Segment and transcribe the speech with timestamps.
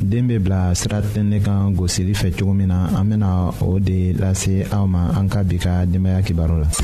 [0.00, 5.84] Denmbe bla strat te nekan gosi liè togumina amena o de lase aoma anka bika
[5.86, 6.80] de mai ki bars.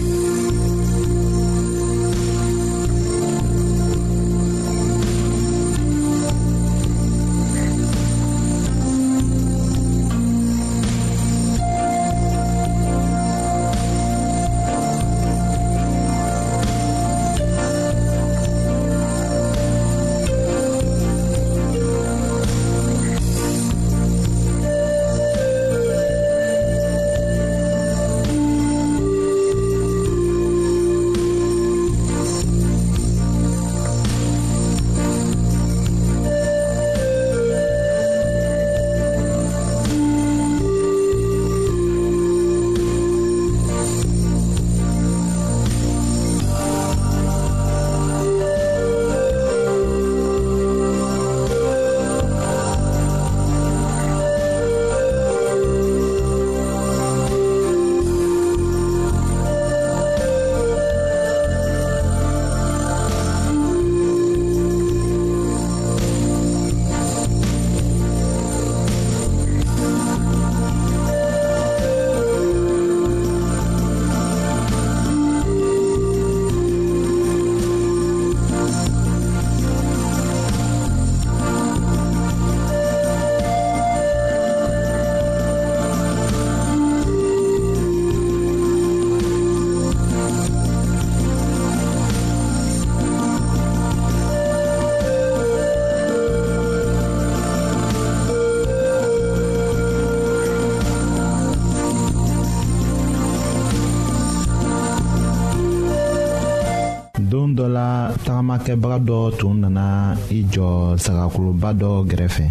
[108.48, 112.42] tagamakɛbaga dɔ tun nana i jɔ sagakoloba dɔ gɛrɛfɛ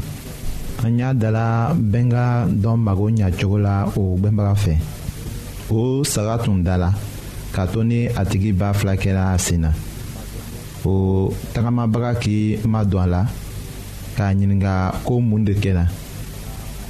[0.85, 4.75] an y'a dala bɛnga dɔ mago ɲacogo la o gwɛnbaga fɛ
[5.73, 6.93] o saga tun da la
[7.51, 9.71] ka to ni a tigi ba fila kɛra a sen na
[10.85, 13.25] o tagamabaga k'i ma don a la
[14.15, 15.87] k'a ɲininga ko mun de kɛra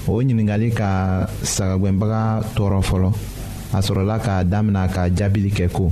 [0.07, 3.13] o ɲiningali ka sagagwɛnbaga tɔɔrɔ fɔlɔ
[3.73, 5.91] a sɔrɔla k'a damina ka jaabili kɛ ko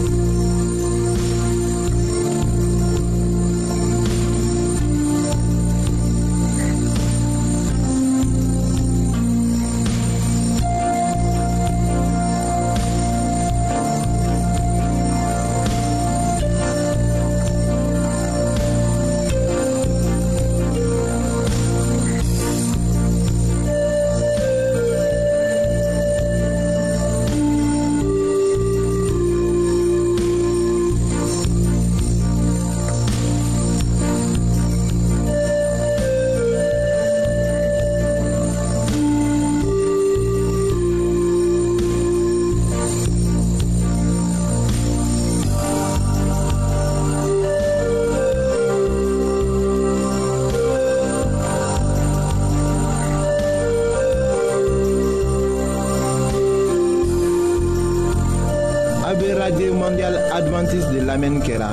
[59.21, 61.69] Radio radye mondial adventis de lamen kera.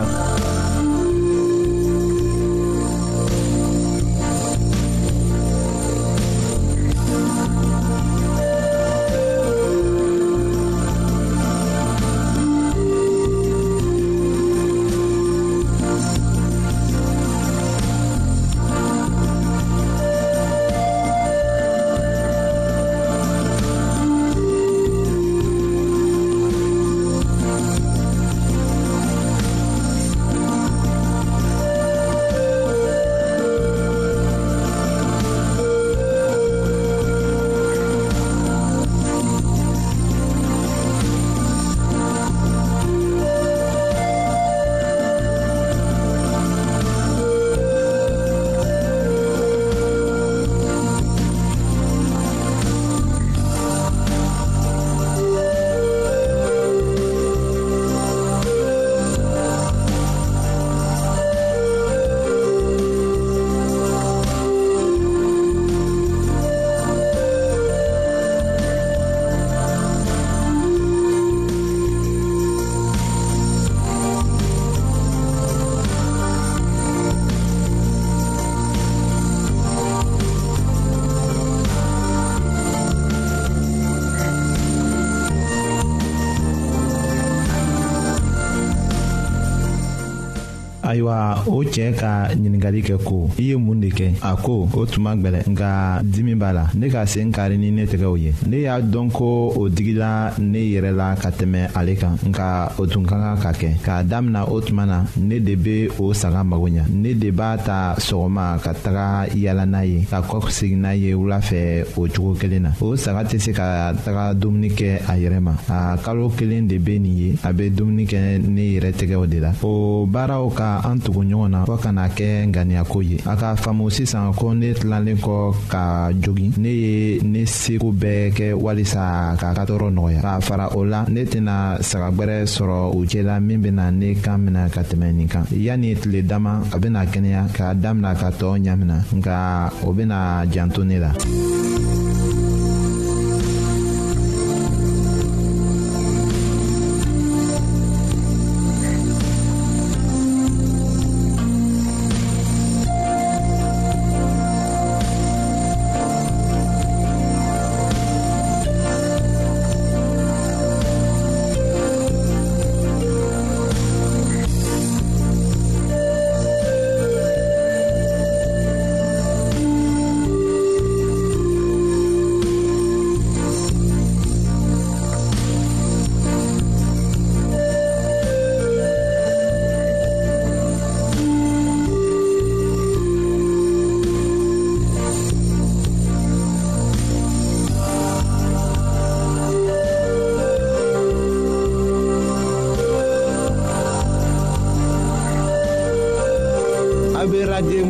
[91.08, 94.86] ayiwa o cɛɛ ka ɲiningali kɛ ko i ye mun de kɛ a ko o
[94.86, 98.60] tuma gwɛlɛ nka dimi b'a la ne ka sen kari ni ne tɛgɛw ye ne
[98.62, 103.04] y'a dɔn ko o digila ne yɛrɛ la ka tɛmɛ ale kan nka o tun
[103.06, 106.68] ka kan ka kɛ k'a damina o tuma na ne de be o saga mago
[106.68, 111.12] ɲa ne de b'a ta sɔgɔma ka taga yala n'a ye ka kɔsegin n'a ye
[111.14, 115.12] wula fɛ o cogo kelen na o saga tɛ se ka taga dumuni kɛ a
[115.16, 118.92] yɛrɛ ma a kalo kelen de be nin ye a be dumuni kɛ ne yɛrɛ
[118.94, 123.02] tɛgɛw de la o baaraw ka an ɲɔgɔn tugu ɲɔgɔn na fɔɔ kana kɛ nganiyako
[123.10, 127.92] ye a k'a faamu sisan ko ne tilanlen kɔ ka jogi ne ye ne seko
[127.92, 132.92] bɛɛ kɛ walisa k'a ka tɔɔrɔ nɔgɔya k'a fara o la ne tɛna sagagwɛrɛ sɔrɔ
[132.94, 136.78] u cɛla min bena ne kan mina ka tɛmɛ nin kan yani tile dama a
[136.78, 141.12] bena kɛnɛya k'a damina ka tɔɔ ɲamina nka o bena janto ne la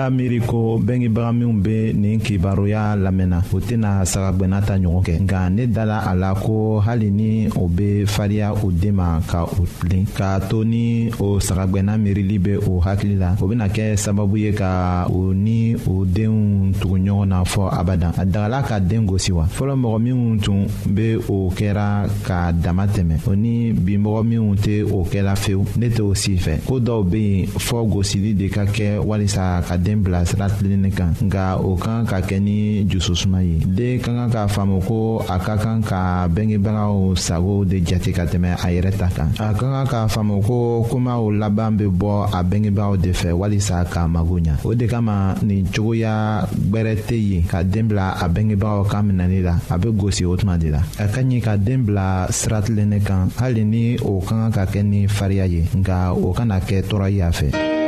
[0.00, 5.20] b'a miiri ko bengebaga minw be nin kibaroya lamɛnna o tena sagagwɛnna ta ɲɔgɔn kɛ
[5.22, 9.44] nka ne dala a la ko hali ni o be fariya o den ma ka
[9.44, 13.94] o tilen k'a to ni o sagagwɛnna miirili be o hakili la o bena kɛ
[13.96, 18.78] sababu ye ka o ni o deenw tugu ɲɔgɔn na fɔ abada a dagala ka
[18.80, 23.72] deen gosi wa fɔlɔ mɔgɔ minw tun be o kɛra k'a dama tɛmɛ o ni
[23.72, 27.46] binmɔgɔ minw tɛ o kɛla fewu ne tɛ o si fɛ koo dɔw be yen
[27.46, 31.74] fɔɔ gosili de ka kɛ walisa ka den den bila sira tilennin kan nka o
[31.76, 35.56] ka kan ka kɛ ni jususuma ye den ka kan k'a faamu ko a ka
[35.58, 39.86] kan ka bengebagaw sagow de jate ka tɛmɛ a yɛrɛ ta kan a ka kan
[39.90, 44.54] k'a faamu ko kumaw laban bɛ bɔ a bengebagaw de fɛ walisa k'a mago ɲa
[44.64, 49.42] o de kama nin cogoya gbɛrɛ tɛ yen ka den bila a bengebagaw kan minɛli
[49.42, 52.62] la a bɛ gosi o tuma de la a ka ɲi ka den bila sira
[52.62, 56.58] tilennin kan hali ni o ka kan ka kɛ ni fariya ye nka o kana
[56.60, 57.78] kɛ tɔɔrɔ ye a fɛ.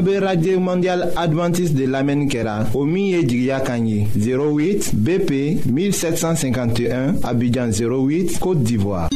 [0.00, 2.64] AB Radio Mondial Adventiste de l'Amen Kera.
[2.72, 9.10] au milieu 08 BP 1751 Abidjan 08 Côte d'Ivoire.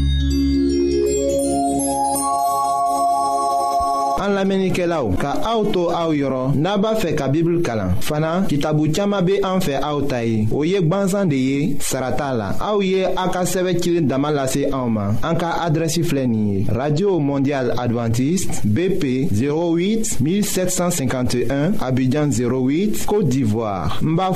[4.24, 7.62] an lamɛnnikɛlaw ka auto to aw yɔrɔ n'a b'a fɛ ka bibulu
[8.00, 12.32] fana kitabu caaman be an fɛ aw ta ye o ye gwanzan de ye sarata
[12.36, 13.72] la aw ye a ka sɛbɛ
[15.36, 24.30] ka radio mondial adventiste bp 08 1751 abidjan 08 côte d'ivoire n b'a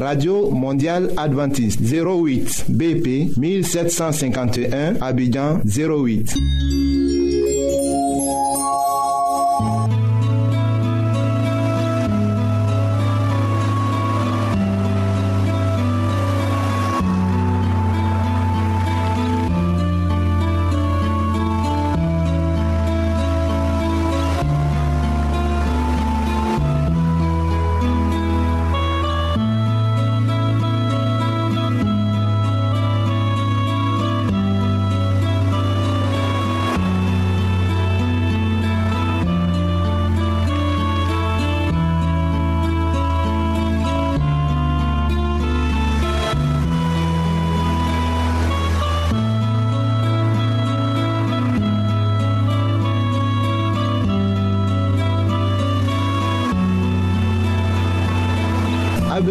[0.00, 6.89] radio mondial adventiste 08 bp 1751 abidjan 08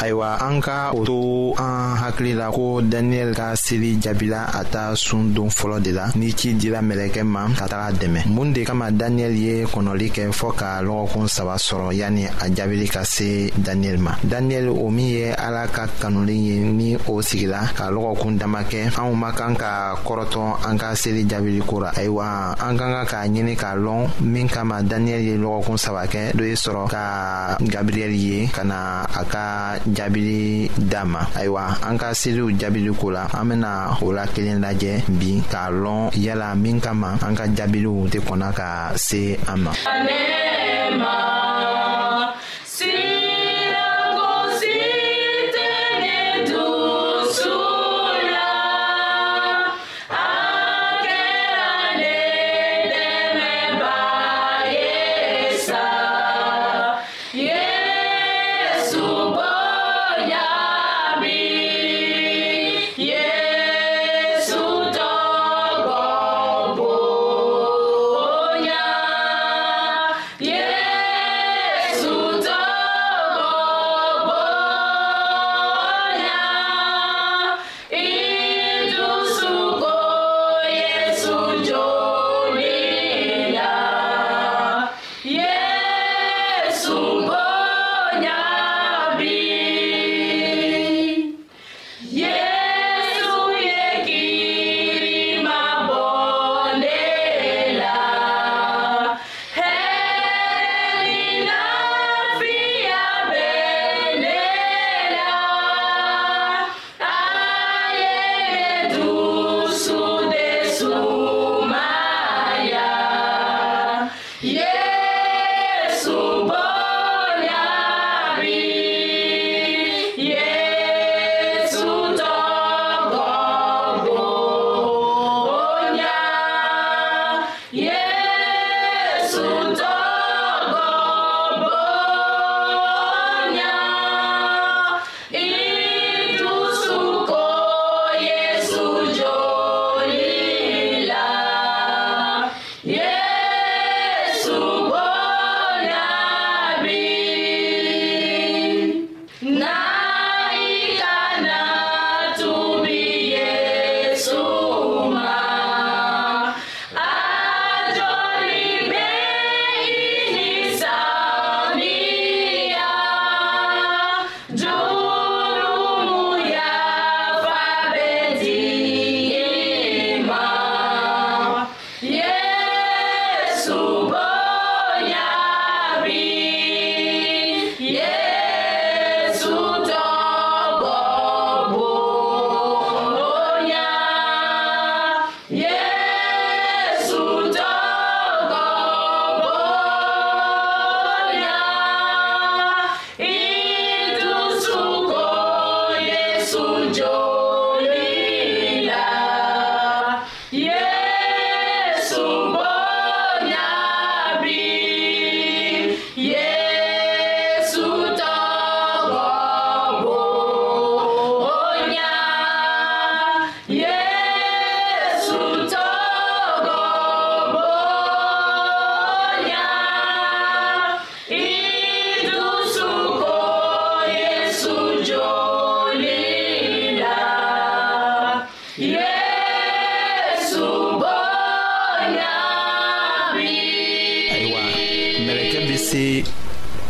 [0.00, 4.94] ayiwa an ka o to an hakili la ko daniyɛli ka seli jaabila a ta
[4.96, 8.64] sun don fɔlɔ de la ni ci dira mɛlɛkɛ ma ka taga dɛmɛ mun de
[8.64, 13.50] kama daniyɛli ye kɔnɔli kɛ fɔɔ ka lɔgɔkun saba sɔrɔ yani a jaabili ka se
[13.58, 18.38] daniyɛli ma daniyɛli o min ye ala ka kanulen ye ni o sigila ka lɔgɔkun
[18.38, 23.04] dama kɛ anw ma kan ka kɔrɔtɔ an ka seli jaabiliko ra ayiwa an kan
[23.04, 26.88] ka k'a ɲini k'a lɔn min kama daniyɛli ye lɔgɔkun saba kɛ dɔ ye sɔrɔ
[26.90, 32.90] ka gabriyɛli ye ka na a ka jaabili d'a ma ayiwa an ka seeliw jaabili
[32.94, 37.34] ko la an bena o la kelen lajɛ bi k'a lɔn yala min kama an
[37.38, 38.70] ka jaabiliw tɛ kɔnna ka
[39.04, 39.72] se an ma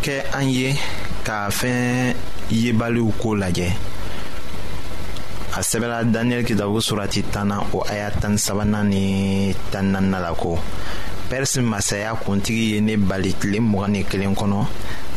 [0.00, 0.72] kɛ an ye
[1.28, 2.14] ka fɛn
[2.50, 3.68] yebaliw ko lajɛ
[5.56, 10.56] a sɛbɛla daniyɛli kitabu surati tanna o aya tani sabanan ni tani naanina la ko
[11.28, 14.58] pɛrisi masaya kuntigi ye ne bali tile mugan ni kelen kɔnɔ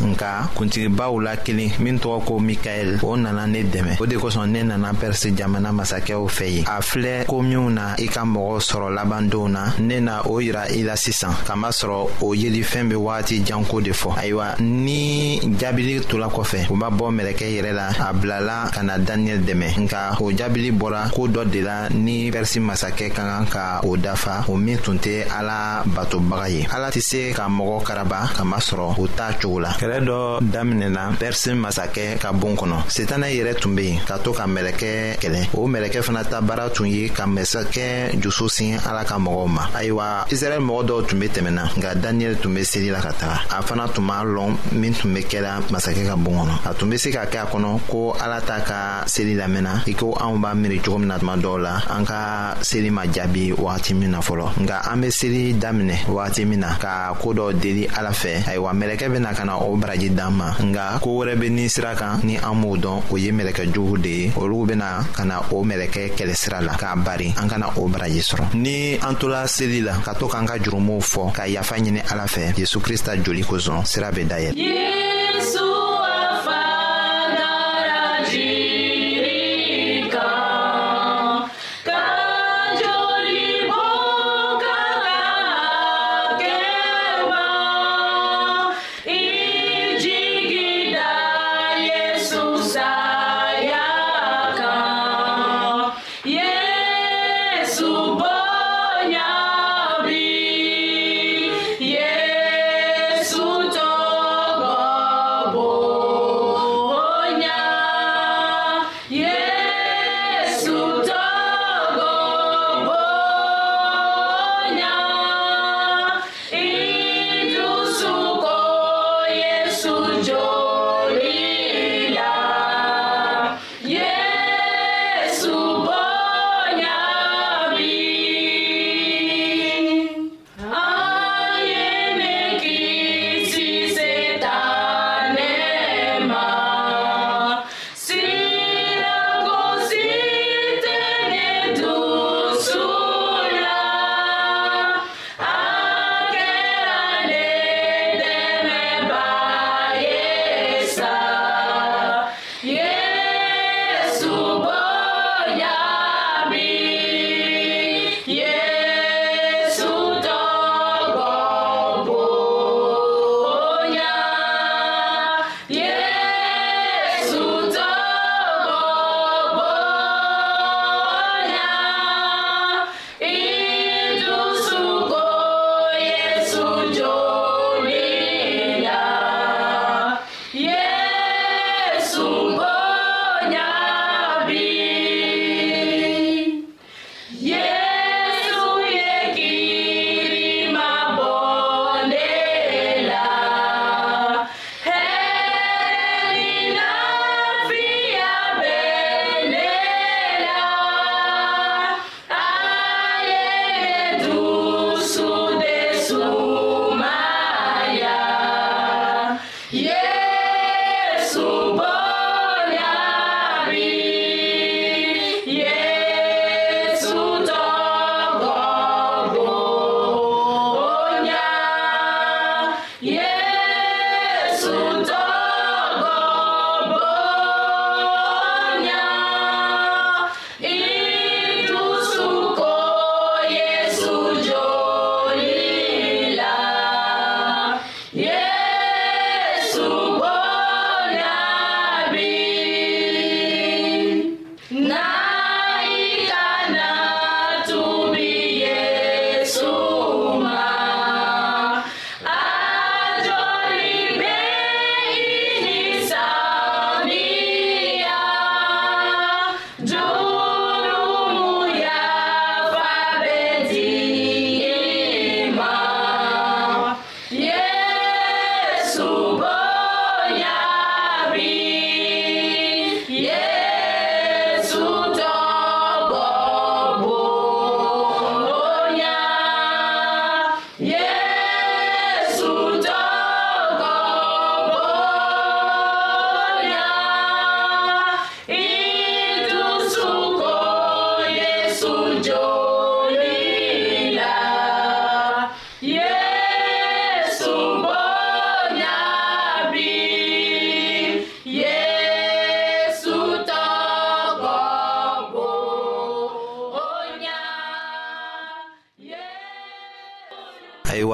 [0.04, 4.48] nka kuntigibaw la kelen min tɔgɔ ko mikaɛl o nana ne dɛmɛ o de kosɔn
[4.52, 8.60] ne nana pɛrisi jamana masakɛw fɛ ye a filɛ ko minw na i ka mɔgɔ
[8.60, 13.46] sɔrɔ labandenw na ne na o yira i la sisan masɔrɔ o yelifɛn be wagati
[13.46, 18.14] janko de fɔ ayiwa ni jaabili tola kɔfɛ u ma bɔ mɛlɛkɛ yɛrɛ la a
[18.14, 22.60] bilala ka na daniyɛli dɛmɛ nka o jaabili bɔra koo dɔ de la ni pɛrisi
[22.60, 27.02] masakɛ ka kan ka o dafa o min tun tɛ ala batobaga ye ala tɛ
[27.02, 32.18] se ka mɔgɔ karaba k'a masɔrɔ o t'a cogo la kɛlɛ dɔ daminɛna pɛrisi masakɛ
[32.20, 36.02] ka bon kɔnɔ setana yɛrɛ tun be yen ka to ka mɛlɛkɛ kɛlɛ o mɛlɛkɛ
[36.04, 40.62] fana ta baara tun ye ka masakɛ jusu sin ala ka mɔgɔw ma ayiwa israɛl
[40.66, 43.88] mɔgɔ dɔw tun be tɛmɛna nka daniyɛli tun be seli la ka taga a fana
[43.94, 47.12] tun b'a lɔn min tun be kɛla masakɛ ka bon kɔnɔ a tun be se
[47.12, 50.80] ka kɛ a kɔnɔ ko ala t'a ka seli lamɛnna i ko anw b'a miiri
[50.82, 54.56] cogo min na tuma dɔw la an ka seli ma jaabi wagati min na fɔlɔ
[54.64, 58.74] nka an be seli daminɛ wagati min na ka koo dɔ deli ala fɛ ayiwa
[58.74, 61.94] mɛlɛkɛ bena ka na o o baraji d'an ma nga ko wɛrɛ be ni sira
[61.96, 65.42] kan ni an m'o dɔn o ye mɛlɛkɛ jugu de ye olugu bena ka na
[65.50, 69.82] o mɛlɛkɛ kɛlɛsira la k'a bari an kana o baraji sɔrɔ ni an tola seli
[69.82, 73.42] la ka to k'an ka jurumuw fɔ ka yafa ɲini ala fɛ yezu krista joli
[73.44, 74.54] kosɔn sira be dayɛlɛ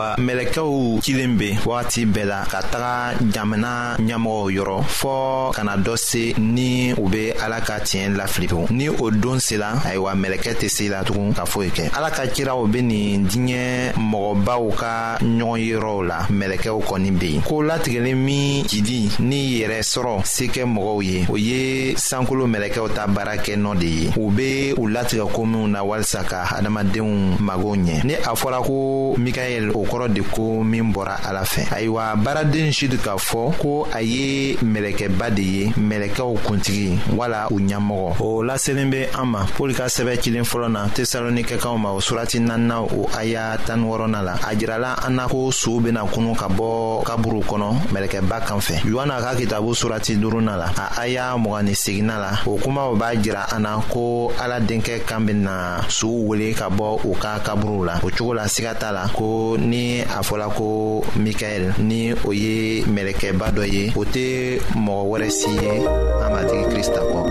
[0.09, 5.95] wa mɛlɛkɛw cilen be wagati bɛɛ la ka taga jamana ɲɛmɔgɔw yɔrɔ fɔɔ kana dɔ
[5.97, 10.69] se ni u be ala ka tiɲɛ lafili ni o don sela ayiwa mɛlɛkɛ tɛ
[10.69, 15.59] se la tugun ka foyi kɛ ala ka ciraw be nin diɲɛ mɔgɔbaw ka ɲɔgɔn
[15.67, 20.63] yɔrɔw la mɛlɛkɛw kɔni be yen ko latigɛlen min jidi ni yɛrɛ sɔrɔ se kɛ
[20.65, 24.87] mɔgɔw ye o ye sankolo mɛlɛkɛw ta baara kɛ nɔ de ye u be u
[24.87, 29.83] latigɛ ko minw na walisa ka adamadenw mago ɲɛ ni a fɔra ko mikaɛl o
[29.85, 33.85] kɔrɔ kɔrɔ de ko min bɔra ala fɛ ayiwa baaraden si de k'a fɔ ko
[33.93, 39.45] a ye mɛlɛkɛba de ye mɛlɛkɛw kuntigi wala u ɲɛmɔgɔ o laselen bɛ an ma
[39.45, 44.23] pɔli ka sɛbɛ cilen fɔlɔ na tesalonikɛkaw ma o surati naaninan o aya tan wɔɔrɔnan
[44.23, 48.59] la a jirala an na ko suw bɛna kunu ka bɔ kaburu kɔnɔ mɛlɛkɛba kan
[48.59, 52.95] fɛ yohana ka kitabu surati duurunan la a aya mugan ni seginnan la o kumaw
[52.97, 57.13] b'a jira an na ko ala denkɛ kan bɛ na suw wele ka bɔ u
[57.15, 61.01] ka kaburu la o cogo la siga t'a la ko ni ni a fɔla ko
[61.17, 65.69] mikaɛl ni o ye mɛlɛkɛba dɔ ye o tɛ mɔgɔ wɛrɛ si ye
[66.23, 67.23] an matigi krista kɔ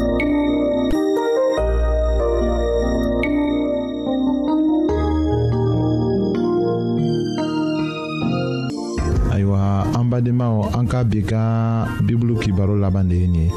[10.09, 13.51] badenmaw an ka bi ka bibulu kibaro laban de ye nin ye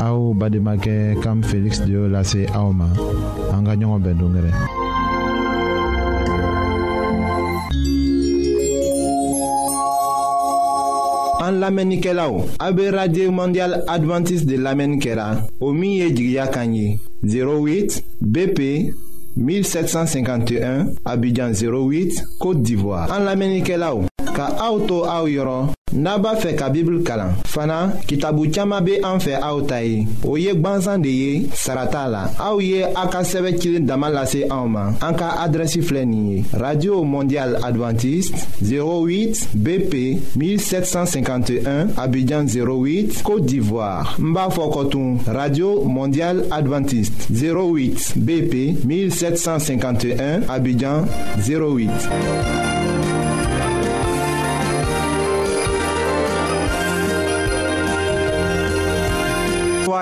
[0.00, 2.88] aw bademakɛ kam feliksi de y'o lase aw ma
[3.52, 4.50] an ka ɲɔgɔn bɛn dongɛrɛ
[11.40, 12.44] an lamenikelao
[12.90, 18.60] radio mondial adventiste de Lamenkera, au 08 bp
[19.36, 24.04] 1751 abidjan 08 côte d'ivoire an Lamenikelao
[24.36, 25.24] ka auto to aw
[25.96, 26.18] n'a
[27.08, 31.50] kalan fana kitabu caaman be an fɛ aw ta ye o ye gwansan de ye
[34.50, 34.92] Auma.
[35.52, 39.94] la radio mondial adventiste 08 bp
[40.36, 51.06] 1751 Abidjan 08 côte d'ivoire Mba b'a radio mondial adventiste 08 bp 1751 Abidjan
[51.40, 51.88] 08